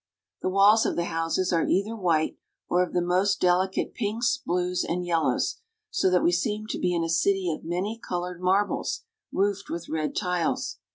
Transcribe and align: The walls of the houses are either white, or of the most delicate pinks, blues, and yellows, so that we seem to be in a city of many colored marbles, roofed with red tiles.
The 0.41 0.49
walls 0.49 0.83
of 0.87 0.95
the 0.95 1.03
houses 1.05 1.53
are 1.53 1.67
either 1.67 1.95
white, 1.95 2.35
or 2.67 2.81
of 2.81 2.91
the 2.91 3.03
most 3.03 3.39
delicate 3.39 3.93
pinks, 3.93 4.41
blues, 4.43 4.83
and 4.83 5.05
yellows, 5.05 5.57
so 5.91 6.09
that 6.09 6.23
we 6.23 6.31
seem 6.31 6.65
to 6.69 6.79
be 6.79 6.95
in 6.95 7.03
a 7.03 7.07
city 7.07 7.51
of 7.51 7.63
many 7.63 7.99
colored 7.99 8.41
marbles, 8.41 9.03
roofed 9.31 9.69
with 9.69 9.89
red 9.89 10.15
tiles. 10.15 10.79